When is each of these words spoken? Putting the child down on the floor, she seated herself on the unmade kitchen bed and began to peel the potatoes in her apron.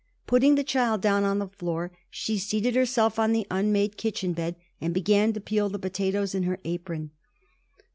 Putting 0.25 0.55
the 0.55 0.63
child 0.63 0.99
down 0.99 1.23
on 1.25 1.37
the 1.37 1.47
floor, 1.47 1.91
she 2.09 2.39
seated 2.39 2.73
herself 2.73 3.19
on 3.19 3.33
the 3.33 3.45
unmade 3.51 3.97
kitchen 3.97 4.33
bed 4.33 4.55
and 4.81 4.95
began 4.95 5.31
to 5.33 5.39
peel 5.39 5.69
the 5.69 5.77
potatoes 5.77 6.33
in 6.33 6.41
her 6.41 6.57
apron. 6.65 7.11